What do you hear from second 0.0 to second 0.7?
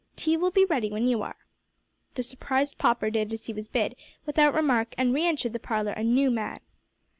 Tea will be